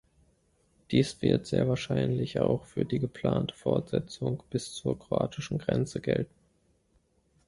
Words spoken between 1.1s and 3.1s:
wird sehr wahrscheinlich auch für die